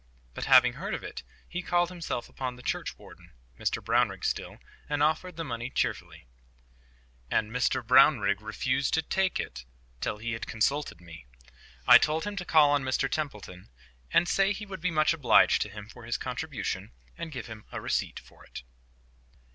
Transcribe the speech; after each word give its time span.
But, 0.33 0.45
having 0.45 0.73
heard 0.73 0.95
of 0.95 1.03
it, 1.03 1.21
he 1.47 1.61
called 1.61 1.89
himself 1.89 2.27
upon 2.27 2.55
the 2.55 2.63
churchwarden—Mr 2.63 3.83
Brownrigg 3.85 4.25
still—and 4.25 5.03
offered 5.03 5.35
the 5.35 5.43
money 5.43 5.69
cheerfully. 5.69 6.25
AND 7.29 7.51
MR 7.51 7.85
BROWRIGG 7.85 8.41
REFUSED 8.41 8.95
TO 8.95 9.01
TAKE 9.03 9.39
IT 9.39 9.65
TILL 9.99 10.17
HE 10.17 10.31
HAD 10.31 10.47
CONSULTED 10.47 11.01
ME! 11.01 11.27
I 11.85 11.99
told 11.99 12.23
him 12.23 12.35
to 12.37 12.45
call 12.45 12.71
on 12.71 12.83
Mr 12.83 13.07
Templeton, 13.07 13.69
and 14.11 14.27
say 14.27 14.51
he 14.53 14.65
would 14.65 14.81
be 14.81 14.89
much 14.89 15.13
obliged 15.13 15.61
to 15.61 15.69
him 15.69 15.87
for 15.87 16.05
his 16.05 16.17
contribution, 16.17 16.93
and 17.15 17.31
give 17.31 17.45
him 17.45 17.65
a 17.71 17.79
receipt 17.79 18.17
for 18.19 18.43
it. 18.43 18.63